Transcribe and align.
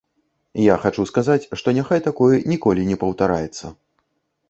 Я 0.73 0.77
хачу 0.85 1.05
сказаць, 1.11 1.49
што 1.63 1.75
няхай 1.81 2.03
такое 2.09 2.35
ніколі 2.55 2.91
не 2.91 3.01
паўтараецца. 3.07 3.65